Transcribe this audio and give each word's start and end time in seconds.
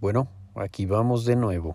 Bueno, 0.00 0.28
aquí 0.54 0.86
vamos 0.86 1.24
de 1.24 1.34
nuevo. 1.34 1.74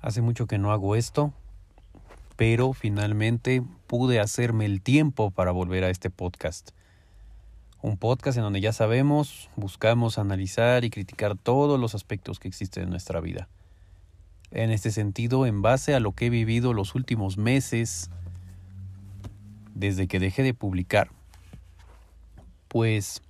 Hace 0.00 0.22
mucho 0.22 0.46
que 0.46 0.56
no 0.56 0.72
hago 0.72 0.96
esto, 0.96 1.34
pero 2.36 2.72
finalmente 2.72 3.62
pude 3.86 4.20
hacerme 4.20 4.64
el 4.64 4.80
tiempo 4.80 5.30
para 5.30 5.50
volver 5.52 5.84
a 5.84 5.90
este 5.90 6.08
podcast. 6.08 6.70
Un 7.82 7.96
podcast 7.96 8.36
en 8.36 8.44
donde 8.44 8.60
ya 8.60 8.72
sabemos, 8.72 9.48
buscamos 9.56 10.18
analizar 10.18 10.84
y 10.84 10.90
criticar 10.90 11.38
todos 11.38 11.80
los 11.80 11.94
aspectos 11.94 12.38
que 12.38 12.48
existen 12.48 12.84
en 12.84 12.90
nuestra 12.90 13.20
vida. 13.20 13.48
En 14.50 14.70
este 14.70 14.90
sentido, 14.90 15.46
en 15.46 15.62
base 15.62 15.94
a 15.94 16.00
lo 16.00 16.12
que 16.12 16.26
he 16.26 16.30
vivido 16.30 16.74
los 16.74 16.94
últimos 16.94 17.38
meses, 17.38 18.10
desde 19.74 20.08
que 20.08 20.18
dejé 20.18 20.42
de 20.42 20.52
publicar, 20.52 21.10
pues 22.68 23.22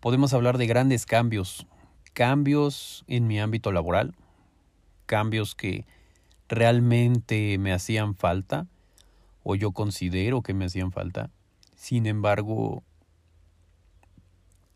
podemos 0.00 0.32
hablar 0.32 0.56
de 0.56 0.66
grandes 0.66 1.04
cambios, 1.04 1.66
cambios 2.14 3.04
en 3.06 3.26
mi 3.26 3.38
ámbito 3.38 3.70
laboral, 3.70 4.14
cambios 5.04 5.54
que 5.54 5.84
realmente 6.48 7.58
me 7.58 7.74
hacían 7.74 8.14
falta 8.14 8.66
o 9.42 9.56
yo 9.56 9.72
considero 9.72 10.40
que 10.40 10.54
me 10.54 10.64
hacían 10.64 10.90
falta. 10.90 11.28
Sin 11.76 12.06
embargo, 12.06 12.82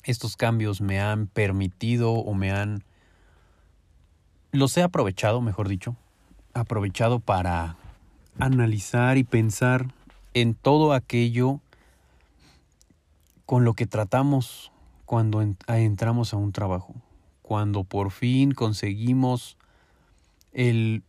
estos 0.07 0.37
cambios 0.37 0.81
me 0.81 1.01
han 1.01 1.27
permitido 1.27 2.13
o 2.13 2.33
me 2.35 2.53
han... 2.53 2.85
Los 4.53 4.77
he 4.77 4.83
aprovechado, 4.83 5.41
mejor 5.41 5.69
dicho, 5.69 5.97
aprovechado 6.55 7.19
para 7.19 7.77
analizar 8.39 9.19
y 9.19 9.25
pensar 9.25 9.93
en 10.33 10.55
todo 10.55 10.93
aquello 10.93 11.61
con 13.45 13.65
lo 13.65 13.75
que 13.75 13.87
tratamos 13.87 14.73
cuando 15.05 15.43
entramos 15.43 16.33
a 16.33 16.37
un 16.37 16.53
trabajo, 16.53 16.95
cuando 17.43 17.85
por 17.85 18.11
fin 18.11 18.53
conseguimos 18.53 19.57
el 20.53 21.03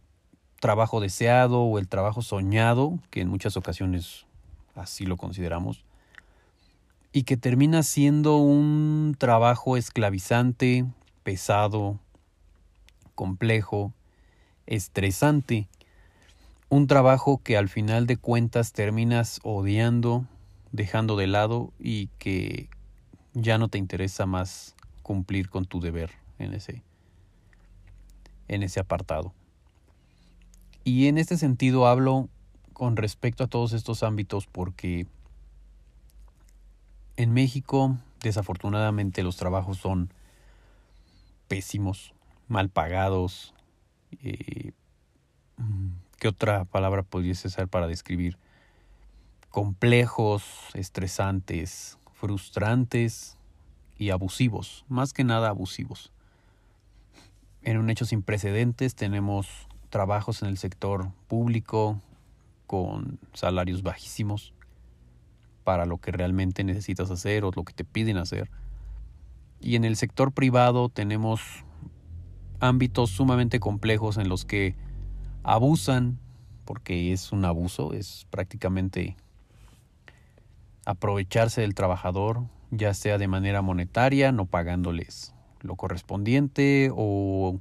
trabajo 0.59 0.99
deseado 0.99 1.61
o 1.61 1.79
el 1.79 1.87
trabajo 1.87 2.21
soñado, 2.21 2.99
que 3.11 3.21
en 3.21 3.29
muchas 3.29 3.57
ocasiones 3.57 4.25
así 4.75 5.05
lo 5.05 5.17
consideramos, 5.17 5.83
y 7.17 7.23
que 7.23 7.35
termina 7.35 7.81
siendo 7.81 8.37
un 8.37 9.15
trabajo 9.17 9.75
esclavizante, 9.75 10.85
pesado, 11.23 11.99
complejo, 13.15 13.91
estresante, 14.67 15.67
un 16.69 16.85
trabajo 16.85 17.41
que 17.43 17.57
al 17.57 17.69
final 17.69 18.05
de 18.05 18.17
cuentas 18.17 18.71
terminas 18.71 19.39
odiando, 19.41 20.27
dejando 20.71 21.17
de 21.17 21.25
lado 21.25 21.73
y 21.79 22.11
que 22.19 22.69
ya 23.33 23.57
no 23.57 23.67
te 23.67 23.79
interesa 23.79 24.27
más 24.27 24.75
cumplir 25.01 25.49
con 25.49 25.65
tu 25.65 25.79
deber 25.79 26.11
en 26.37 26.53
ese 26.53 26.83
en 28.47 28.61
ese 28.61 28.79
apartado. 28.79 29.33
Y 30.83 31.07
en 31.07 31.17
este 31.17 31.35
sentido 31.35 31.87
hablo 31.87 32.29
con 32.73 32.95
respecto 32.95 33.43
a 33.43 33.47
todos 33.47 33.73
estos 33.73 34.03
ámbitos 34.03 34.45
porque 34.45 35.07
en 37.17 37.33
México 37.33 37.97
desafortunadamente 38.21 39.23
los 39.23 39.37
trabajos 39.37 39.77
son 39.77 40.13
pésimos, 41.47 42.13
mal 42.47 42.69
pagados. 42.69 43.53
Eh, 44.23 44.71
¿Qué 46.19 46.27
otra 46.27 46.65
palabra 46.65 47.03
pudiese 47.03 47.49
ser 47.49 47.67
para 47.67 47.87
describir? 47.87 48.37
Complejos, 49.49 50.43
estresantes, 50.73 51.97
frustrantes 52.13 53.37
y 53.97 54.11
abusivos, 54.11 54.85
más 54.87 55.13
que 55.13 55.23
nada 55.23 55.49
abusivos. 55.49 56.11
En 57.63 57.77
un 57.77 57.89
hecho 57.89 58.05
sin 58.05 58.21
precedentes 58.21 58.95
tenemos 58.95 59.67
trabajos 59.89 60.41
en 60.41 60.49
el 60.49 60.57
sector 60.57 61.11
público 61.27 61.99
con 62.67 63.19
salarios 63.33 63.81
bajísimos 63.81 64.53
para 65.67 65.85
lo 65.85 65.97
que 65.97 66.13
realmente 66.13 66.63
necesitas 66.63 67.11
hacer 67.11 67.43
o 67.43 67.51
lo 67.53 67.65
que 67.65 67.73
te 67.73 67.83
piden 67.83 68.15
hacer. 68.15 68.49
Y 69.59 69.75
en 69.75 69.83
el 69.83 69.97
sector 69.97 70.31
privado 70.31 70.87
tenemos 70.87 71.41
ámbitos 72.61 73.09
sumamente 73.09 73.59
complejos 73.59 74.15
en 74.15 74.29
los 74.29 74.45
que 74.45 74.77
abusan, 75.43 76.19
porque 76.63 77.11
es 77.11 77.33
un 77.33 77.43
abuso, 77.43 77.91
es 77.91 78.27
prácticamente 78.29 79.17
aprovecharse 80.85 81.59
del 81.59 81.75
trabajador, 81.75 82.45
ya 82.71 82.93
sea 82.93 83.17
de 83.17 83.27
manera 83.27 83.61
monetaria, 83.61 84.31
no 84.31 84.45
pagándoles 84.45 85.33
lo 85.59 85.75
correspondiente 85.75 86.91
o 86.95 87.59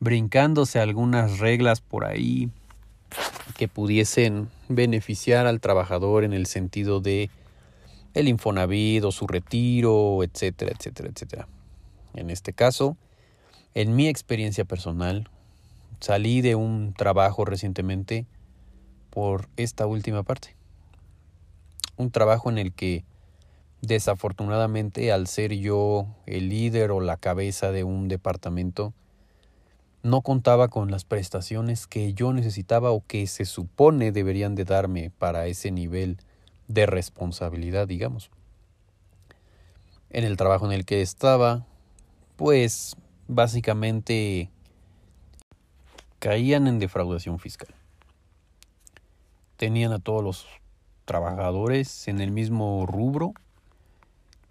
brincándose 0.00 0.80
algunas 0.80 1.38
reglas 1.38 1.80
por 1.80 2.06
ahí 2.06 2.50
que 3.56 3.68
pudiesen 3.68 4.48
beneficiar 4.68 5.46
al 5.46 5.60
trabajador 5.60 6.24
en 6.24 6.32
el 6.32 6.46
sentido 6.46 7.00
de 7.00 7.30
el 8.14 8.28
Infonavit 8.28 9.04
o 9.04 9.12
su 9.12 9.26
retiro, 9.26 10.22
etcétera, 10.22 10.72
etcétera, 10.76 11.10
etcétera. 11.12 11.48
En 12.14 12.30
este 12.30 12.52
caso, 12.52 12.96
en 13.74 13.96
mi 13.96 14.08
experiencia 14.08 14.64
personal, 14.64 15.28
salí 16.00 16.40
de 16.40 16.54
un 16.54 16.94
trabajo 16.94 17.44
recientemente 17.44 18.26
por 19.10 19.48
esta 19.56 19.86
última 19.86 20.22
parte. 20.22 20.54
Un 21.96 22.10
trabajo 22.10 22.50
en 22.50 22.58
el 22.58 22.72
que 22.72 23.04
desafortunadamente 23.82 25.12
al 25.12 25.26
ser 25.26 25.52
yo 25.54 26.06
el 26.26 26.48
líder 26.48 26.90
o 26.90 27.00
la 27.00 27.16
cabeza 27.16 27.70
de 27.70 27.84
un 27.84 28.08
departamento, 28.08 28.92
no 30.04 30.20
contaba 30.20 30.68
con 30.68 30.90
las 30.90 31.04
prestaciones 31.04 31.86
que 31.86 32.12
yo 32.12 32.34
necesitaba 32.34 32.90
o 32.90 33.02
que 33.06 33.26
se 33.26 33.46
supone 33.46 34.12
deberían 34.12 34.54
de 34.54 34.64
darme 34.64 35.10
para 35.10 35.46
ese 35.46 35.70
nivel 35.70 36.18
de 36.68 36.84
responsabilidad, 36.84 37.88
digamos. 37.88 38.30
En 40.10 40.24
el 40.24 40.36
trabajo 40.36 40.66
en 40.66 40.72
el 40.72 40.84
que 40.84 41.00
estaba, 41.00 41.64
pues 42.36 42.96
básicamente 43.28 44.50
caían 46.18 46.66
en 46.66 46.78
defraudación 46.78 47.38
fiscal. 47.38 47.74
Tenían 49.56 49.92
a 49.92 50.00
todos 50.00 50.22
los 50.22 50.46
trabajadores 51.06 52.08
en 52.08 52.20
el 52.20 52.30
mismo 52.30 52.84
rubro, 52.84 53.32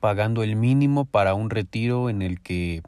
pagando 0.02 0.42
el 0.42 0.56
mínimo 0.56 1.06
para 1.06 1.36
un 1.36 1.52
retiro 1.52 2.09
en 2.09 2.24
el 2.24 2.42
que 2.42 2.81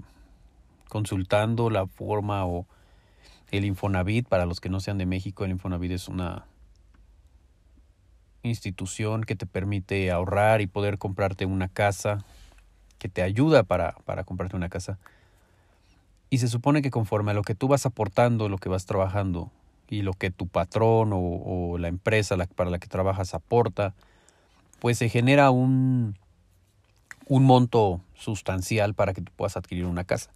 consultando 0.95 1.69
la 1.69 1.87
forma 1.87 2.45
o 2.45 2.65
el 3.51 3.65
Infonavit, 3.65 4.29
para 4.29 4.45
los 4.45 4.61
que 4.61 4.69
no 4.69 4.79
sean 4.79 4.97
de 4.97 5.05
México, 5.05 5.43
el 5.43 5.51
Infonavit 5.51 5.91
es 5.91 6.07
una 6.07 6.45
institución 8.43 9.25
que 9.25 9.35
te 9.35 9.45
permite 9.45 10.09
ahorrar 10.09 10.61
y 10.61 10.67
poder 10.67 10.97
comprarte 10.97 11.45
una 11.45 11.67
casa, 11.67 12.19
que 12.97 13.09
te 13.09 13.23
ayuda 13.23 13.63
para, 13.63 13.97
para 14.05 14.23
comprarte 14.23 14.55
una 14.55 14.69
casa. 14.69 14.97
Y 16.29 16.37
se 16.37 16.47
supone 16.47 16.81
que 16.81 16.91
conforme 16.91 17.31
a 17.31 17.33
lo 17.33 17.41
que 17.41 17.55
tú 17.55 17.67
vas 17.67 17.85
aportando, 17.85 18.47
lo 18.47 18.57
que 18.57 18.69
vas 18.69 18.85
trabajando, 18.85 19.51
y 19.89 20.01
lo 20.01 20.13
que 20.13 20.31
tu 20.31 20.47
patrón 20.47 21.09
o, 21.13 21.77
la 21.77 21.89
empresa 21.89 22.37
para 22.55 22.69
la 22.69 22.79
que 22.79 22.87
trabajas 22.87 23.33
aporta, 23.33 23.93
pues 24.79 24.97
se 24.97 25.09
genera 25.09 25.51
un, 25.51 26.17
un 27.27 27.43
monto 27.43 27.99
sustancial 28.13 28.93
para 28.93 29.13
que 29.13 29.21
tú 29.21 29.33
puedas 29.35 29.57
adquirir 29.57 29.87
una 29.87 30.05
casa 30.05 30.31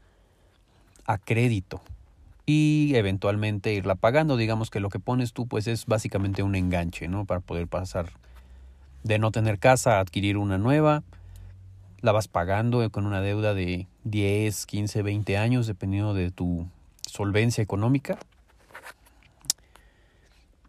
a 1.10 1.18
crédito 1.18 1.82
y 2.46 2.92
eventualmente 2.94 3.74
irla 3.74 3.96
pagando. 3.96 4.38
Digamos 4.38 4.70
que 4.70 4.80
lo 4.80 4.90
que 4.90 5.00
pones 5.00 5.34
tú 5.34 5.48
pues 5.48 5.66
es 5.66 5.88
básicamente 5.88 6.44
un 6.44 6.54
enganche, 6.56 7.08
¿no? 7.08 7.26
Para 7.26 7.40
poder 7.40 7.68
pasar 7.68 8.12
de 9.04 9.18
no 9.18 9.32
tener 9.32 9.58
casa 9.58 9.98
a 9.98 10.02
adquirir 10.02 10.38
una 10.38 10.60
nueva. 10.60 11.02
La 12.02 12.12
vas 12.12 12.28
pagando 12.28 12.88
con 12.92 13.08
una 13.08 13.22
deuda 13.22 13.56
de 13.56 13.88
10, 14.04 14.68
15, 14.68 15.02
20 15.02 15.38
años 15.38 15.66
dependiendo 15.66 16.14
de 16.14 16.30
tu 16.30 16.68
solvencia 17.08 17.64
económica. 17.64 18.20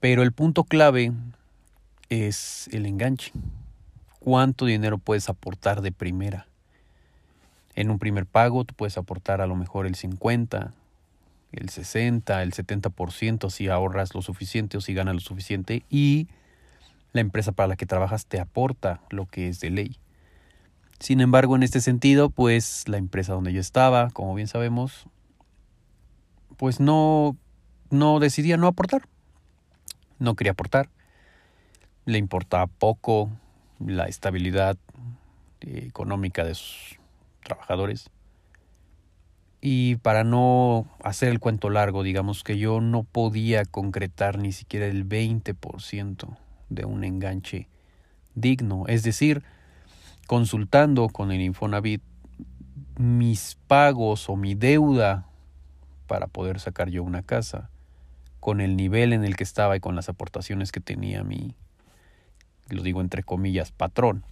Pero 0.01 0.23
el 0.23 0.33
punto 0.33 0.65
clave 0.65 1.13
es 2.09 2.67
el 2.73 2.87
enganche. 2.87 3.33
¿Cuánto 4.21 4.65
dinero 4.65 4.97
puedes 4.97 5.29
aportar 5.29 5.83
de 5.83 5.93
primera? 5.93 6.47
En 7.75 7.91
un 7.91 7.99
primer 7.99 8.27
pago 8.27 8.65
tú 8.65 8.75
puedes 8.75 8.99
aportar 8.99 9.41
a 9.41 9.47
lo 9.47 9.57
mejor 9.57 9.87
el 9.87 9.95
50, 9.95 10.73
el 11.53 11.69
60, 11.69 12.43
el 12.43 12.53
70% 12.53 13.51
si 13.51 13.69
ahorras 13.69 14.15
lo 14.15 14.23
suficiente 14.23 14.77
o 14.77 14.81
si 14.81 14.95
ganas 14.95 15.15
lo 15.15 15.21
suficiente 15.21 15.85
y 15.89 16.29
la 17.13 17.21
empresa 17.21 17.53
para 17.53 17.69
la 17.69 17.77
que 17.77 17.87
trabajas 17.87 18.27
te 18.27 18.41
aporta 18.41 19.01
lo 19.11 19.27
que 19.27 19.49
es 19.49 19.61
de 19.61 19.71
ley. 19.71 19.97
Sin 21.01 21.21
embargo, 21.21 21.57
en 21.57 21.63
este 21.63 21.81
sentido, 21.81 22.29
pues 22.29 22.87
la 22.87 22.99
empresa 22.99 23.33
donde 23.33 23.53
yo 23.53 23.61
estaba, 23.61 24.11
como 24.11 24.35
bien 24.35 24.49
sabemos, 24.49 25.07
pues 26.57 26.79
no, 26.79 27.37
no 27.89 28.21
decidía 28.21 28.59
no 28.59 28.67
aportar. 28.67 29.09
No 30.19 30.35
quería 30.35 30.53
aportar. 30.53 30.91
Le 32.05 32.19
importaba 32.19 32.67
poco 32.67 33.31
la 33.79 34.05
estabilidad 34.05 34.77
económica 35.63 36.45
de 36.45 36.55
sus 36.55 37.00
trabajadores. 37.43 38.11
Y 39.61 39.97
para 39.97 40.25
no 40.25 40.87
hacer 41.05 41.29
el 41.29 41.39
cuento 41.39 41.69
largo, 41.69 42.03
digamos 42.03 42.45
que 42.45 42.57
yo 42.59 42.81
no 42.81 43.03
podía 43.03 43.65
concretar 43.65 44.39
ni 44.39 44.53
siquiera 44.53 44.87
el 44.87 45.07
20% 45.07 46.37
de 46.71 46.85
un 46.87 47.05
enganche 47.05 47.69
digno. 48.35 48.87
Es 48.87 49.03
decir, 49.03 49.43
consultando 50.27 51.09
con 51.09 51.31
el 51.31 51.43
Infonavit 51.43 52.03
mis 52.97 53.59
pagos 53.67 54.29
o 54.29 54.37
mi 54.37 54.55
deuda 54.55 55.27
para 56.07 56.27
poder 56.27 56.61
sacar 56.61 56.89
yo 56.91 57.03
una 57.03 57.23
casa, 57.23 57.71
con 58.41 58.61
el 58.61 58.77
nivel 58.77 59.13
en 59.13 59.25
el 59.25 59.37
que 59.37 59.45
estaba 59.45 59.77
y 59.77 59.81
con 59.81 59.95
las 59.95 60.09
aportaciones 60.09 60.73
que 60.73 60.81
tenía 60.81 61.23
mi, 61.23 61.55
lo 62.69 62.83
digo 62.83 63.01
entre 63.01 63.23
comillas, 63.23 63.71
patrón, 63.71 64.25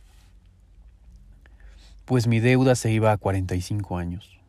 pues 2.09 2.27
mi 2.27 2.41
deuda 2.41 2.75
se 2.75 2.91
iba 2.91 3.13
a 3.13 3.19
45 3.19 3.99
años. 3.99 4.41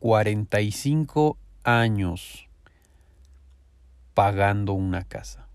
45 0.00 1.38
años 1.64 2.46
pagando 4.12 4.74
una 4.74 5.02
casa. 5.04 5.48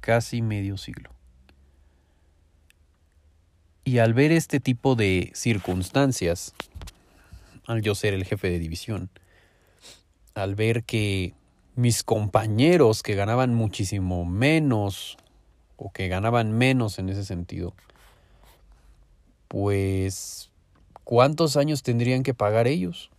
Casi 0.00 0.40
medio 0.40 0.78
siglo. 0.78 1.10
Y 3.84 3.98
al 3.98 4.14
ver 4.14 4.32
este 4.32 4.58
tipo 4.58 4.94
de 4.94 5.30
circunstancias, 5.34 6.54
al 7.66 7.82
yo 7.82 7.94
ser 7.94 8.14
el 8.14 8.24
jefe 8.24 8.48
de 8.48 8.60
división, 8.60 9.10
al 10.32 10.54
ver 10.54 10.84
que 10.84 11.34
mis 11.74 12.02
compañeros 12.02 13.02
que 13.02 13.14
ganaban 13.14 13.52
muchísimo 13.52 14.24
menos 14.24 15.18
o 15.82 15.90
que 15.90 16.08
ganaban 16.08 16.52
menos 16.52 16.98
en 16.98 17.08
ese 17.08 17.24
sentido, 17.24 17.74
pues 19.48 20.50
¿cuántos 21.02 21.56
años 21.56 21.82
tendrían 21.82 22.22
que 22.22 22.34
pagar 22.34 22.68
ellos? 22.68 23.10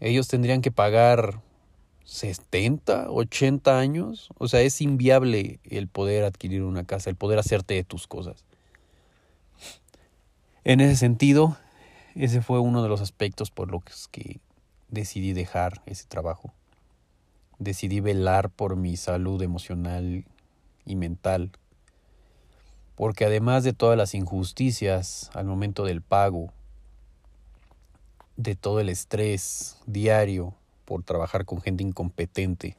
Ellos 0.00 0.28
tendrían 0.28 0.60
que 0.60 0.70
pagar 0.70 1.40
70, 2.04 3.10
80 3.10 3.78
años. 3.78 4.28
O 4.36 4.48
sea, 4.48 4.60
es 4.60 4.82
inviable 4.82 5.58
el 5.64 5.88
poder 5.88 6.24
adquirir 6.24 6.62
una 6.62 6.84
casa, 6.84 7.08
el 7.08 7.16
poder 7.16 7.38
hacerte 7.38 7.74
de 7.74 7.84
tus 7.84 8.06
cosas. 8.06 8.44
En 10.64 10.80
ese 10.80 10.96
sentido, 10.96 11.56
ese 12.14 12.42
fue 12.42 12.60
uno 12.60 12.82
de 12.82 12.90
los 12.90 13.00
aspectos 13.00 13.50
por 13.50 13.70
los 13.70 14.08
que 14.08 14.40
decidí 14.88 15.32
dejar 15.32 15.82
ese 15.86 16.06
trabajo. 16.06 16.52
Decidí 17.58 18.00
velar 18.00 18.50
por 18.50 18.76
mi 18.76 18.96
salud 18.96 19.40
emocional 19.40 20.24
y 20.86 20.96
mental. 20.96 21.52
Porque 22.96 23.24
además 23.24 23.64
de 23.64 23.72
todas 23.72 23.98
las 23.98 24.14
injusticias 24.14 25.30
al 25.34 25.46
momento 25.46 25.84
del 25.84 26.02
pago, 26.02 26.52
de 28.36 28.54
todo 28.54 28.80
el 28.80 28.88
estrés 28.88 29.78
diario 29.86 30.54
por 30.84 31.02
trabajar 31.02 31.44
con 31.44 31.60
gente 31.60 31.82
incompetente 31.82 32.76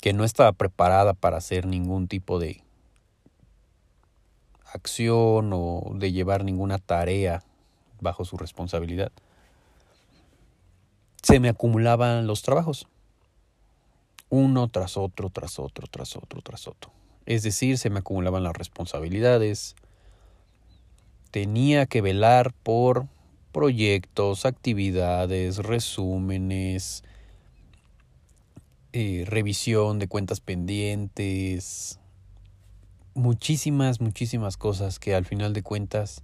que 0.00 0.12
no 0.12 0.24
estaba 0.24 0.52
preparada 0.52 1.14
para 1.14 1.38
hacer 1.38 1.66
ningún 1.66 2.06
tipo 2.06 2.38
de 2.38 2.62
acción 4.72 5.50
o 5.52 5.92
de 5.94 6.12
llevar 6.12 6.44
ninguna 6.44 6.78
tarea 6.78 7.42
bajo 8.00 8.24
su 8.24 8.36
responsabilidad. 8.36 9.10
Se 11.22 11.40
me 11.40 11.48
acumulaban 11.48 12.26
los 12.26 12.42
trabajos, 12.42 12.86
uno 14.28 14.68
tras 14.68 14.96
otro, 14.96 15.30
tras 15.30 15.58
otro, 15.58 15.86
tras 15.88 16.16
otro, 16.16 16.42
tras 16.42 16.68
otro. 16.68 16.90
Es 17.26 17.42
decir, 17.42 17.78
se 17.78 17.90
me 17.90 18.00
acumulaban 18.00 18.42
las 18.42 18.56
responsabilidades. 18.56 19.74
Tenía 21.30 21.86
que 21.86 22.00
velar 22.00 22.52
por 22.62 23.06
proyectos, 23.52 24.46
actividades, 24.46 25.58
resúmenes, 25.58 27.04
eh, 28.92 29.24
revisión 29.26 29.98
de 29.98 30.08
cuentas 30.08 30.40
pendientes, 30.40 31.98
muchísimas, 33.14 34.00
muchísimas 34.00 34.56
cosas 34.56 34.98
que 34.98 35.14
al 35.14 35.24
final 35.24 35.52
de 35.52 35.62
cuentas 35.62 36.22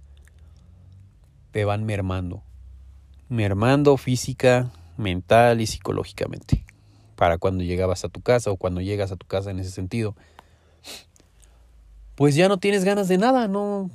te 1.51 1.65
van 1.65 1.85
mermando. 1.85 2.43
Mermando 3.29 3.97
física, 3.97 4.71
mental 4.97 5.59
y 5.61 5.67
psicológicamente. 5.67 6.65
Para 7.15 7.37
cuando 7.37 7.63
llegabas 7.63 8.03
a 8.05 8.09
tu 8.09 8.21
casa 8.21 8.51
o 8.51 8.57
cuando 8.57 8.81
llegas 8.81 9.11
a 9.11 9.15
tu 9.15 9.25
casa 9.25 9.51
en 9.51 9.59
ese 9.59 9.71
sentido. 9.71 10.15
Pues 12.15 12.35
ya 12.35 12.47
no 12.47 12.57
tienes 12.57 12.83
ganas 12.83 13.07
de 13.07 13.17
nada, 13.17 13.47
no, 13.47 13.89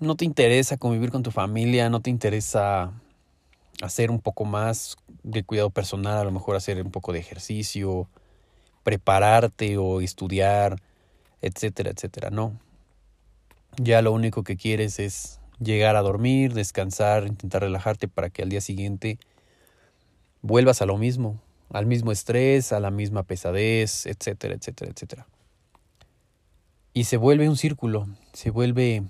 no 0.00 0.16
te 0.16 0.24
interesa 0.24 0.78
convivir 0.78 1.10
con 1.10 1.22
tu 1.22 1.30
familia, 1.30 1.90
no 1.90 2.00
te 2.00 2.08
interesa 2.08 2.92
hacer 3.82 4.10
un 4.10 4.20
poco 4.20 4.44
más 4.44 4.96
de 5.22 5.42
cuidado 5.42 5.70
personal, 5.70 6.18
a 6.18 6.24
lo 6.24 6.30
mejor 6.30 6.56
hacer 6.56 6.82
un 6.82 6.90
poco 6.90 7.12
de 7.12 7.18
ejercicio, 7.18 8.08
prepararte 8.82 9.76
o 9.76 10.00
estudiar, 10.00 10.80
etcétera, 11.42 11.90
etcétera. 11.90 12.30
No. 12.30 12.58
Ya 13.76 14.02
lo 14.02 14.12
único 14.12 14.42
que 14.42 14.56
quieres 14.56 14.98
es 14.98 15.40
llegar 15.58 15.96
a 15.96 16.02
dormir, 16.02 16.54
descansar, 16.54 17.26
intentar 17.26 17.62
relajarte 17.62 18.08
para 18.08 18.30
que 18.30 18.42
al 18.42 18.48
día 18.48 18.60
siguiente 18.60 19.18
vuelvas 20.42 20.80
a 20.82 20.86
lo 20.86 20.96
mismo, 20.96 21.38
al 21.72 21.86
mismo 21.86 22.12
estrés, 22.12 22.72
a 22.72 22.80
la 22.80 22.90
misma 22.90 23.22
pesadez, 23.22 24.06
etcétera, 24.06 24.54
etcétera, 24.54 24.90
etcétera. 24.90 25.26
Y 26.92 27.04
se 27.04 27.16
vuelve 27.16 27.48
un 27.48 27.56
círculo, 27.56 28.08
se 28.32 28.50
vuelve 28.50 29.04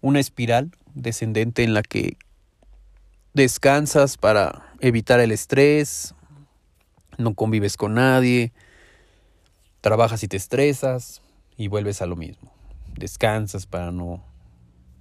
una 0.00 0.20
espiral 0.20 0.72
descendente 0.94 1.62
en 1.62 1.74
la 1.74 1.82
que 1.82 2.16
descansas 3.32 4.16
para 4.16 4.74
evitar 4.80 5.20
el 5.20 5.32
estrés, 5.32 6.14
no 7.16 7.34
convives 7.34 7.76
con 7.76 7.94
nadie, 7.94 8.52
trabajas 9.80 10.22
y 10.22 10.28
te 10.28 10.36
estresas 10.36 11.22
y 11.56 11.68
vuelves 11.68 12.02
a 12.02 12.06
lo 12.06 12.16
mismo. 12.16 12.52
Descansas 12.96 13.66
para 13.66 13.92
no 13.92 14.24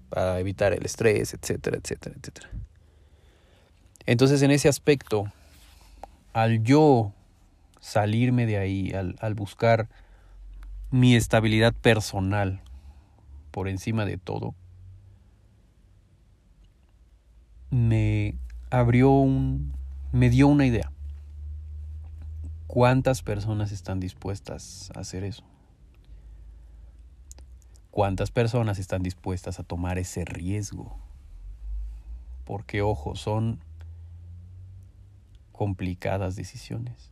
para 0.10 0.40
evitar 0.40 0.74
el 0.74 0.86
estrés, 0.86 1.34
etcétera, 1.34 1.78
etcétera, 1.78 2.16
etcétera. 2.20 2.50
Entonces, 4.06 4.42
en 4.42 4.52
ese 4.52 4.68
aspecto, 4.68 5.32
al 6.34 6.64
yo 6.64 7.14
salirme 7.80 8.46
de 8.46 8.58
ahí, 8.58 8.92
al, 8.94 9.34
buscar 9.36 9.88
mi 10.92 11.16
estabilidad 11.16 11.74
personal 11.74 12.62
por 13.52 13.68
encima 13.68 14.06
de 14.06 14.18
todo, 14.18 14.56
me 17.70 18.36
abrió 18.70 19.10
un, 19.12 19.74
me 20.12 20.30
dio 20.30 20.48
una 20.48 20.66
idea. 20.66 20.92
¿Cuántas 22.68 23.22
personas 23.22 23.72
están 23.72 24.00
dispuestas 24.00 24.92
a 24.96 25.02
hacer 25.02 25.24
eso? 25.24 25.44
¿Cuántas 27.92 28.32
personas 28.32 28.80
están 28.80 29.04
dispuestas 29.04 29.60
a 29.60 29.64
tomar 29.64 30.00
ese 30.00 30.26
riesgo? 30.26 30.98
Porque, 32.46 32.82
ojo, 32.82 33.16
son 33.16 33.60
complicadas 35.54 36.36
decisiones. 36.36 37.12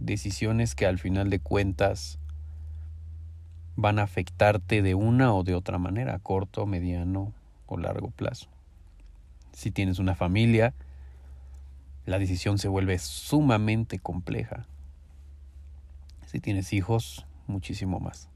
Decisiones 0.00 0.74
que 0.74 0.86
al 0.86 0.98
final 0.98 1.30
de 1.30 1.38
cuentas 1.38 2.18
van 3.76 4.00
a 4.00 4.02
afectarte 4.02 4.82
de 4.82 4.96
una 4.96 5.32
o 5.32 5.44
de 5.44 5.54
otra 5.54 5.78
manera, 5.78 6.18
corto, 6.18 6.66
mediano 6.66 7.32
o 7.66 7.76
largo 7.76 8.10
plazo. 8.10 8.48
Si 9.52 9.70
tienes 9.70 10.00
una 10.00 10.16
familia, 10.16 10.74
la 12.04 12.18
decisión 12.18 12.58
se 12.58 12.66
vuelve 12.66 12.98
sumamente 12.98 14.00
compleja. 14.00 14.66
Si 16.26 16.40
tienes 16.40 16.72
hijos, 16.72 17.26
muchísimo 17.46 18.00
más. 18.00 18.28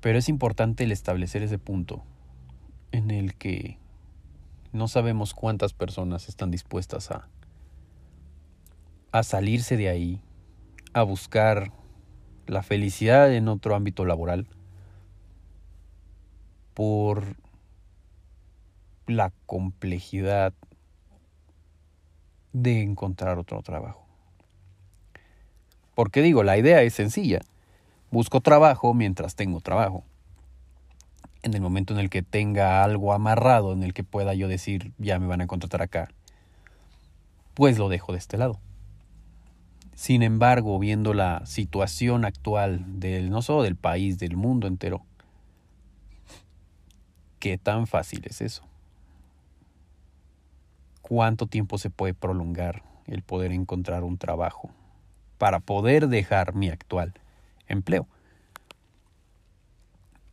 Pero 0.00 0.18
es 0.18 0.28
importante 0.28 0.84
el 0.84 0.92
establecer 0.92 1.42
ese 1.42 1.58
punto 1.58 2.04
en 2.92 3.10
el 3.10 3.34
que 3.34 3.78
no 4.74 4.88
sabemos 4.88 5.34
cuántas 5.34 5.72
personas 5.72 6.28
están 6.28 6.50
dispuestas 6.50 7.12
a, 7.12 7.28
a 9.12 9.22
salirse 9.22 9.76
de 9.76 9.88
ahí, 9.88 10.20
a 10.92 11.04
buscar 11.04 11.72
la 12.48 12.64
felicidad 12.64 13.32
en 13.32 13.46
otro 13.46 13.76
ámbito 13.76 14.04
laboral, 14.04 14.48
por 16.74 17.36
la 19.06 19.32
complejidad 19.46 20.52
de 22.52 22.82
encontrar 22.82 23.38
otro 23.38 23.62
trabajo. 23.62 24.04
Porque 25.94 26.20
digo, 26.20 26.42
la 26.42 26.58
idea 26.58 26.82
es 26.82 26.94
sencilla. 26.94 27.42
Busco 28.10 28.40
trabajo 28.40 28.92
mientras 28.92 29.36
tengo 29.36 29.60
trabajo. 29.60 30.04
En 31.44 31.52
el 31.52 31.60
momento 31.60 31.92
en 31.92 32.00
el 32.00 32.08
que 32.08 32.22
tenga 32.22 32.82
algo 32.82 33.12
amarrado, 33.12 33.74
en 33.74 33.82
el 33.82 33.92
que 33.92 34.02
pueda 34.02 34.32
yo 34.32 34.48
decir, 34.48 34.92
ya 34.96 35.18
me 35.18 35.26
van 35.26 35.42
a 35.42 35.46
contratar 35.46 35.82
acá, 35.82 36.08
pues 37.52 37.76
lo 37.76 37.90
dejo 37.90 38.12
de 38.12 38.18
este 38.18 38.38
lado. 38.38 38.58
Sin 39.94 40.22
embargo, 40.22 40.78
viendo 40.78 41.12
la 41.12 41.44
situación 41.44 42.24
actual 42.24 42.98
del 42.98 43.28
no 43.28 43.42
solo 43.42 43.62
del 43.62 43.76
país, 43.76 44.18
del 44.18 44.38
mundo 44.38 44.66
entero, 44.66 45.04
¿qué 47.40 47.58
tan 47.58 47.86
fácil 47.86 48.22
es 48.24 48.40
eso? 48.40 48.66
¿Cuánto 51.02 51.46
tiempo 51.46 51.76
se 51.76 51.90
puede 51.90 52.14
prolongar 52.14 52.82
el 53.06 53.20
poder 53.20 53.52
encontrar 53.52 54.02
un 54.02 54.16
trabajo 54.16 54.70
para 55.36 55.60
poder 55.60 56.08
dejar 56.08 56.54
mi 56.54 56.70
actual 56.70 57.12
empleo? 57.68 58.08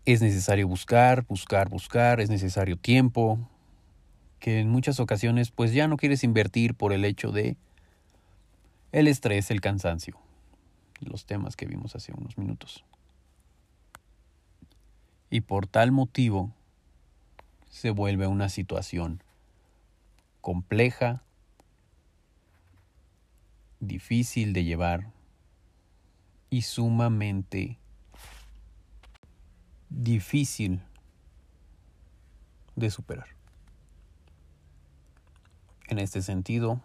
Es 0.05 0.21
necesario 0.21 0.67
buscar, 0.67 1.25
buscar, 1.27 1.69
buscar, 1.69 2.19
es 2.21 2.29
necesario 2.29 2.77
tiempo, 2.77 3.39
que 4.39 4.59
en 4.59 4.69
muchas 4.69 4.99
ocasiones 4.99 5.51
pues 5.51 5.73
ya 5.73 5.87
no 5.87 5.97
quieres 5.97 6.23
invertir 6.23 6.73
por 6.73 6.93
el 6.93 7.05
hecho 7.05 7.31
de 7.31 7.55
el 8.91 9.07
estrés, 9.07 9.51
el 9.51 9.61
cansancio, 9.61 10.17
los 10.99 11.25
temas 11.25 11.55
que 11.55 11.65
vimos 11.65 11.95
hace 11.95 12.11
unos 12.13 12.37
minutos. 12.37 12.83
Y 15.29 15.41
por 15.41 15.67
tal 15.67 15.91
motivo 15.91 16.51
se 17.69 17.91
vuelve 17.91 18.27
una 18.27 18.49
situación 18.49 19.23
compleja, 20.41 21.23
difícil 23.79 24.53
de 24.53 24.63
llevar 24.63 25.11
y 26.49 26.63
sumamente 26.63 27.77
difícil 29.91 30.79
de 32.75 32.89
superar. 32.89 33.27
En 35.87 35.99
este 35.99 36.21
sentido, 36.21 36.81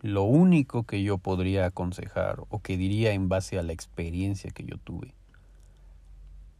lo 0.00 0.24
único 0.24 0.82
que 0.82 1.02
yo 1.02 1.18
podría 1.18 1.66
aconsejar 1.66 2.42
o 2.50 2.60
que 2.60 2.76
diría 2.76 3.12
en 3.12 3.28
base 3.28 3.58
a 3.58 3.62
la 3.62 3.72
experiencia 3.72 4.50
que 4.50 4.64
yo 4.64 4.76
tuve, 4.78 5.14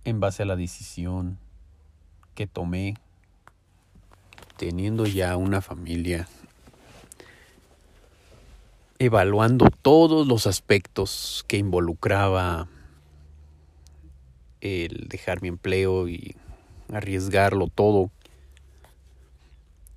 en 0.05 0.21
base 0.21 0.45
a 0.45 0.47
la 0.47 0.57
decisión 0.57 1.39
que 2.37 2.47
tomé, 2.47 2.95
teniendo 4.57 5.07
ya 5.07 5.37
una 5.37 5.61
familia, 5.61 6.29
evaluando 9.01 9.67
todos 9.83 10.29
los 10.29 10.47
aspectos 10.47 11.45
que 11.49 11.57
involucraba 11.57 12.69
el 14.62 15.09
dejar 15.09 15.42
mi 15.42 15.49
empleo 15.49 16.09
y 16.09 16.37
arriesgarlo 16.90 17.66
todo 17.66 18.11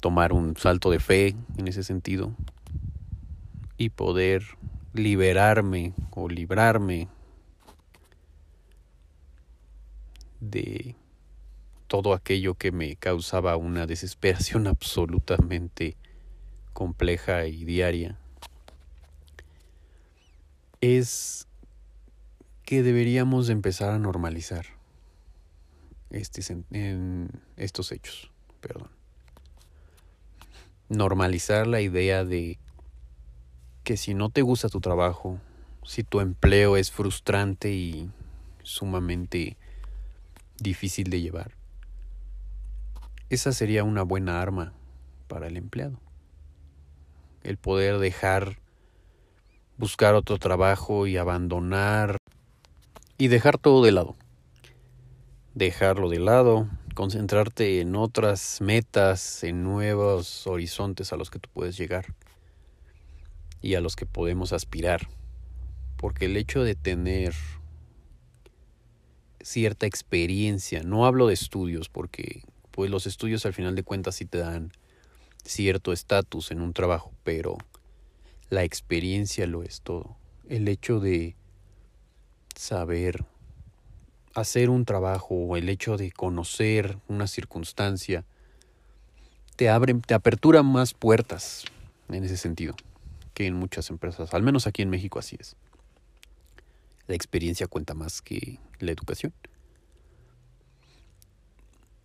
tomar 0.01 0.33
un 0.33 0.57
salto 0.57 0.89
de 0.91 0.99
fe 0.99 1.35
en 1.57 1.67
ese 1.67 1.83
sentido 1.83 2.35
y 3.77 3.89
poder 3.89 4.43
liberarme 4.93 5.93
o 6.11 6.27
librarme 6.29 7.07
de 10.39 10.95
todo 11.87 12.13
aquello 12.13 12.55
que 12.55 12.71
me 12.71 12.95
causaba 12.95 13.57
una 13.57 13.85
desesperación 13.85 14.67
absolutamente 14.67 15.95
compleja 16.73 17.45
y 17.45 17.65
diaria. 17.65 18.17
Es 20.81 21.44
que 22.65 22.83
deberíamos 22.83 23.49
empezar 23.49 23.91
a 23.91 23.99
normalizar 23.99 24.65
este, 26.09 26.41
estos 27.57 27.91
hechos. 27.91 28.31
Perdón 28.59 28.89
normalizar 30.89 31.67
la 31.67 31.81
idea 31.81 32.23
de 32.23 32.59
que 33.83 33.97
si 33.97 34.13
no 34.13 34.29
te 34.29 34.41
gusta 34.41 34.69
tu 34.69 34.81
trabajo, 34.81 35.39
si 35.83 36.03
tu 36.03 36.19
empleo 36.19 36.77
es 36.77 36.91
frustrante 36.91 37.71
y 37.71 38.09
sumamente 38.63 39.57
difícil 40.57 41.09
de 41.09 41.21
llevar, 41.21 41.51
esa 43.29 43.51
sería 43.51 43.83
una 43.83 44.03
buena 44.03 44.41
arma 44.41 44.73
para 45.27 45.47
el 45.47 45.57
empleado. 45.57 45.99
El 47.43 47.57
poder 47.57 47.99
dejar, 47.99 48.59
buscar 49.77 50.15
otro 50.15 50.37
trabajo 50.37 51.05
y 51.05 51.17
abandonar 51.17 52.17
y 53.17 53.27
dejar 53.27 53.57
todo 53.57 53.83
de 53.83 53.91
lado. 53.91 54.15
Dejarlo 55.53 56.09
de 56.09 56.19
lado, 56.19 56.69
concentrarte 56.95 57.79
en 57.79 57.95
otras 57.95 58.59
metas, 58.61 59.43
en 59.43 59.63
nuevos 59.63 60.47
horizontes 60.47 61.13
a 61.13 61.17
los 61.17 61.29
que 61.29 61.39
tú 61.39 61.49
puedes 61.53 61.77
llegar 61.77 62.13
y 63.61 63.75
a 63.75 63.81
los 63.81 63.95
que 63.95 64.05
podemos 64.05 64.51
aspirar. 64.53 65.07
Porque 65.97 66.25
el 66.25 66.35
hecho 66.35 66.63
de 66.63 66.75
tener 66.75 67.33
cierta 69.41 69.85
experiencia, 69.85 70.83
no 70.83 71.05
hablo 71.05 71.27
de 71.27 71.35
estudios, 71.35 71.87
porque 71.87 72.43
pues 72.71 72.89
los 72.91 73.07
estudios 73.07 73.45
al 73.45 73.53
final 73.53 73.75
de 73.75 73.83
cuentas 73.83 74.15
sí 74.15 74.25
te 74.25 74.39
dan 74.39 74.71
cierto 75.45 75.93
estatus 75.93 76.51
en 76.51 76.61
un 76.61 76.73
trabajo, 76.73 77.13
pero 77.23 77.57
la 78.49 78.63
experiencia 78.63 79.47
lo 79.47 79.63
es 79.63 79.81
todo. 79.81 80.17
El 80.49 80.67
hecho 80.67 80.99
de 80.99 81.35
saber 82.55 83.25
hacer 84.33 84.69
un 84.69 84.85
trabajo 84.85 85.35
o 85.35 85.57
el 85.57 85.69
hecho 85.69 85.97
de 85.97 86.11
conocer 86.11 86.97
una 87.07 87.27
circunstancia 87.27 88.25
te 89.55 89.69
abre, 89.69 89.93
te 89.93 90.13
apertura 90.13 90.63
más 90.63 90.93
puertas 90.93 91.63
en 92.09 92.23
ese 92.23 92.37
sentido 92.37 92.75
que 93.33 93.45
en 93.45 93.53
muchas 93.53 93.89
empresas, 93.89 94.33
al 94.33 94.43
menos 94.43 94.67
aquí 94.67 94.81
en 94.81 94.89
México 94.89 95.19
así 95.19 95.37
es. 95.39 95.55
La 97.07 97.15
experiencia 97.15 97.67
cuenta 97.67 97.93
más 97.93 98.21
que 98.21 98.59
la 98.79 98.91
educación. 98.91 99.33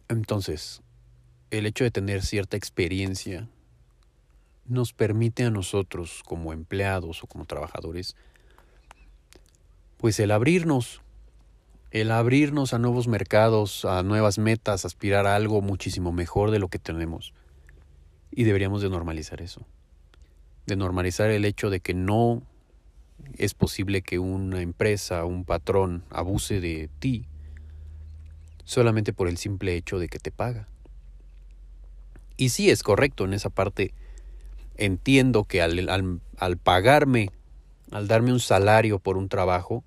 Entonces, 0.08 0.82
el 1.50 1.66
hecho 1.66 1.84
de 1.84 1.90
tener 1.90 2.22
cierta 2.22 2.56
experiencia 2.56 3.48
nos 4.66 4.92
permite 4.92 5.44
a 5.44 5.50
nosotros 5.50 6.22
como 6.26 6.52
empleados 6.52 7.22
o 7.22 7.26
como 7.26 7.44
trabajadores, 7.44 8.16
pues 10.00 10.18
el 10.20 10.30
abrirnos 10.30 11.00
el 11.90 12.12
abrirnos 12.12 12.72
a 12.72 12.78
nuevos 12.78 13.08
mercados, 13.08 13.84
a 13.84 14.02
nuevas 14.02 14.38
metas, 14.38 14.84
aspirar 14.84 15.26
a 15.26 15.34
algo 15.34 15.60
muchísimo 15.60 16.12
mejor 16.12 16.52
de 16.52 16.60
lo 16.60 16.68
que 16.68 16.78
tenemos. 16.78 17.34
Y 18.30 18.44
deberíamos 18.44 18.80
de 18.80 18.88
normalizar 18.88 19.42
eso. 19.42 19.66
De 20.66 20.76
normalizar 20.76 21.30
el 21.30 21.44
hecho 21.44 21.68
de 21.68 21.80
que 21.80 21.94
no 21.94 22.42
es 23.36 23.54
posible 23.54 24.02
que 24.02 24.20
una 24.20 24.62
empresa, 24.62 25.24
un 25.24 25.44
patrón 25.44 26.04
abuse 26.10 26.60
de 26.60 26.88
ti 27.00 27.26
solamente 28.64 29.12
por 29.12 29.26
el 29.26 29.36
simple 29.36 29.74
hecho 29.74 29.98
de 29.98 30.08
que 30.08 30.20
te 30.20 30.30
paga. 30.30 30.68
Y 32.36 32.50
sí 32.50 32.70
es 32.70 32.84
correcto 32.84 33.24
en 33.24 33.34
esa 33.34 33.50
parte. 33.50 33.92
Entiendo 34.76 35.42
que 35.42 35.60
al, 35.60 35.88
al, 35.88 36.20
al 36.36 36.56
pagarme, 36.56 37.30
al 37.90 38.06
darme 38.06 38.32
un 38.32 38.38
salario 38.38 39.00
por 39.00 39.16
un 39.16 39.28
trabajo, 39.28 39.82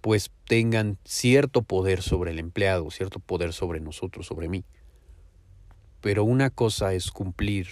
pues 0.00 0.30
tengan 0.46 0.98
cierto 1.04 1.62
poder 1.62 2.02
sobre 2.02 2.30
el 2.30 2.38
empleado, 2.38 2.90
cierto 2.90 3.18
poder 3.18 3.52
sobre 3.52 3.80
nosotros, 3.80 4.26
sobre 4.26 4.48
mí. 4.48 4.64
Pero 6.00 6.24
una 6.24 6.50
cosa 6.50 6.94
es 6.94 7.10
cumplir 7.10 7.68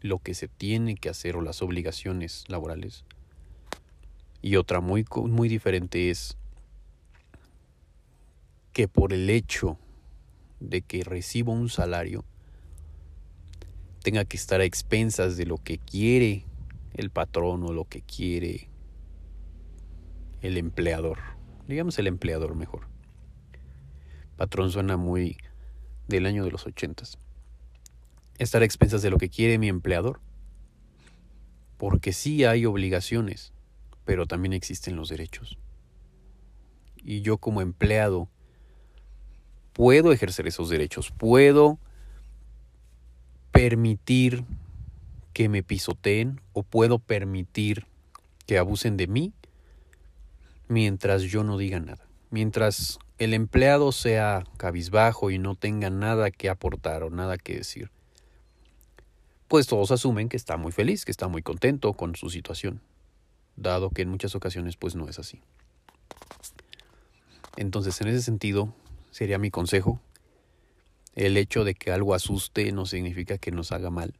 lo 0.00 0.20
que 0.20 0.34
se 0.34 0.46
tiene 0.48 0.94
que 0.94 1.08
hacer 1.08 1.36
o 1.36 1.42
las 1.42 1.60
obligaciones 1.62 2.44
laborales. 2.48 3.04
Y 4.40 4.56
otra 4.56 4.80
muy, 4.80 5.04
muy 5.14 5.48
diferente 5.48 6.10
es 6.10 6.36
que 8.72 8.86
por 8.86 9.12
el 9.12 9.28
hecho 9.28 9.76
de 10.60 10.82
que 10.82 11.02
recibo 11.02 11.52
un 11.52 11.68
salario, 11.68 12.24
tenga 14.02 14.24
que 14.24 14.36
estar 14.36 14.60
a 14.60 14.64
expensas 14.64 15.36
de 15.36 15.46
lo 15.46 15.58
que 15.58 15.78
quiere 15.78 16.44
el 16.94 17.10
patrón 17.10 17.64
o 17.64 17.72
lo 17.72 17.84
que 17.84 18.02
quiere 18.02 18.68
el 20.42 20.56
empleador. 20.56 21.18
Digamos 21.66 21.98
el 21.98 22.06
empleador 22.06 22.54
mejor. 22.54 22.86
Patrón 24.36 24.70
suena 24.70 24.96
muy 24.96 25.36
del 26.06 26.26
año 26.26 26.44
de 26.44 26.50
los 26.50 26.66
ochentas. 26.66 27.18
Estar 28.38 28.62
a 28.62 28.64
expensas 28.64 29.02
de 29.02 29.10
lo 29.10 29.18
que 29.18 29.28
quiere 29.28 29.58
mi 29.58 29.68
empleador. 29.68 30.20
Porque 31.76 32.12
sí 32.12 32.44
hay 32.44 32.66
obligaciones, 32.66 33.52
pero 34.04 34.26
también 34.26 34.52
existen 34.52 34.96
los 34.96 35.08
derechos. 35.08 35.58
Y 36.96 37.20
yo 37.20 37.38
como 37.38 37.60
empleado 37.60 38.28
puedo 39.72 40.12
ejercer 40.12 40.46
esos 40.46 40.68
derechos, 40.68 41.12
puedo 41.12 41.78
permitir 43.52 44.44
que 45.32 45.48
me 45.48 45.62
pisoteen 45.62 46.40
o 46.52 46.62
puedo 46.62 46.98
permitir 46.98 47.86
que 48.46 48.58
abusen 48.58 48.96
de 48.96 49.06
mí 49.06 49.32
mientras 50.68 51.22
yo 51.22 51.44
no 51.44 51.58
diga 51.58 51.80
nada, 51.80 52.06
mientras 52.30 52.98
el 53.18 53.34
empleado 53.34 53.90
sea 53.90 54.44
cabizbajo 54.56 55.30
y 55.30 55.38
no 55.38 55.54
tenga 55.54 55.90
nada 55.90 56.30
que 56.30 56.48
aportar 56.48 57.02
o 57.02 57.10
nada 57.10 57.36
que 57.38 57.56
decir, 57.56 57.90
pues 59.48 59.66
todos 59.66 59.90
asumen 59.90 60.28
que 60.28 60.36
está 60.36 60.56
muy 60.56 60.72
feliz, 60.72 61.04
que 61.04 61.10
está 61.10 61.26
muy 61.26 61.42
contento 61.42 61.94
con 61.94 62.14
su 62.14 62.30
situación, 62.30 62.80
dado 63.56 63.90
que 63.90 64.02
en 64.02 64.10
muchas 64.10 64.34
ocasiones 64.34 64.76
pues 64.76 64.94
no 64.94 65.08
es 65.08 65.18
así. 65.18 65.40
Entonces, 67.56 68.00
en 68.00 68.08
ese 68.08 68.22
sentido, 68.22 68.72
sería 69.10 69.38
mi 69.38 69.50
consejo, 69.50 70.00
el 71.16 71.36
hecho 71.36 71.64
de 71.64 71.74
que 71.74 71.90
algo 71.90 72.14
asuste 72.14 72.70
no 72.70 72.86
significa 72.86 73.38
que 73.38 73.50
nos 73.50 73.72
haga 73.72 73.90
mal. 73.90 74.14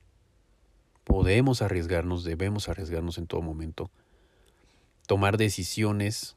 Podemos 1.04 1.62
arriesgarnos, 1.62 2.24
debemos 2.24 2.68
arriesgarnos 2.68 3.16
en 3.16 3.28
todo 3.28 3.40
momento. 3.40 3.90
Tomar 5.06 5.36
decisiones 5.36 6.36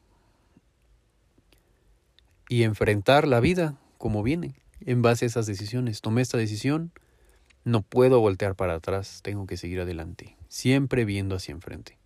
y 2.51 2.63
enfrentar 2.63 3.29
la 3.29 3.39
vida 3.39 3.77
como 3.97 4.23
viene 4.23 4.55
en 4.81 5.01
base 5.01 5.23
a 5.23 5.27
esas 5.27 5.45
decisiones. 5.45 6.01
Tomé 6.01 6.21
esta 6.21 6.37
decisión, 6.37 6.91
no 7.63 7.81
puedo 7.81 8.19
voltear 8.19 8.55
para 8.55 8.73
atrás, 8.73 9.21
tengo 9.23 9.47
que 9.47 9.55
seguir 9.55 9.79
adelante, 9.79 10.35
siempre 10.49 11.05
viendo 11.05 11.37
hacia 11.37 11.53
enfrente. 11.53 11.97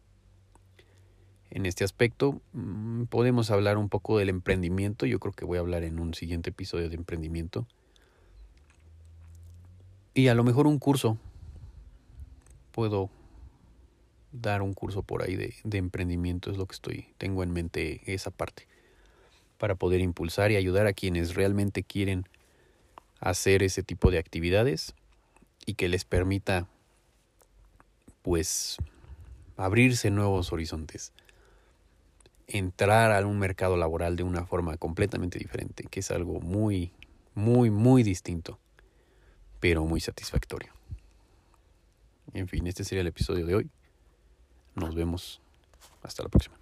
En 1.49 1.65
este 1.65 1.83
aspecto 1.83 2.41
mm, 2.53 3.05
podemos 3.05 3.49
hablar 3.49 3.79
un 3.79 3.89
poco 3.89 4.19
del 4.19 4.29
emprendimiento, 4.29 5.07
yo 5.07 5.19
creo 5.19 5.33
que 5.33 5.45
voy 5.45 5.57
a 5.57 5.61
hablar 5.61 5.83
en 5.83 5.97
un 5.97 6.13
siguiente 6.13 6.51
episodio 6.51 6.89
de 6.89 6.95
emprendimiento. 6.95 7.65
Y 10.13 10.27
a 10.27 10.35
lo 10.35 10.43
mejor 10.43 10.67
un 10.67 10.77
curso, 10.77 11.17
puedo 12.71 13.09
dar 14.31 14.61
un 14.61 14.75
curso 14.75 15.01
por 15.01 15.23
ahí 15.23 15.35
de, 15.35 15.55
de 15.63 15.79
emprendimiento, 15.79 16.51
es 16.51 16.57
lo 16.57 16.67
que 16.67 16.75
estoy, 16.75 17.07
tengo 17.17 17.41
en 17.41 17.49
mente 17.49 18.01
esa 18.05 18.29
parte 18.29 18.67
para 19.57 19.75
poder 19.75 20.01
impulsar 20.01 20.51
y 20.51 20.55
ayudar 20.55 20.87
a 20.87 20.93
quienes 20.93 21.35
realmente 21.35 21.83
quieren 21.83 22.27
hacer 23.19 23.63
ese 23.63 23.83
tipo 23.83 24.11
de 24.11 24.19
actividades 24.19 24.93
y 25.65 25.73
que 25.73 25.89
les 25.89 26.05
permita 26.05 26.67
pues 28.21 28.77
abrirse 29.57 30.09
nuevos 30.09 30.51
horizontes, 30.51 31.13
entrar 32.47 33.11
a 33.11 33.25
un 33.25 33.39
mercado 33.39 33.77
laboral 33.77 34.15
de 34.15 34.23
una 34.23 34.45
forma 34.45 34.77
completamente 34.77 35.39
diferente, 35.39 35.85
que 35.89 35.99
es 36.01 36.11
algo 36.11 36.39
muy, 36.41 36.91
muy, 37.33 37.69
muy 37.69 38.03
distinto, 38.03 38.59
pero 39.59 39.85
muy 39.85 40.01
satisfactorio. 40.01 40.73
En 42.33 42.47
fin, 42.47 42.67
este 42.67 42.83
sería 42.83 43.01
el 43.01 43.07
episodio 43.07 43.45
de 43.45 43.55
hoy. 43.55 43.69
Nos 44.75 44.93
vemos. 44.93 45.41
Hasta 46.03 46.23
la 46.23 46.29
próxima. 46.29 46.57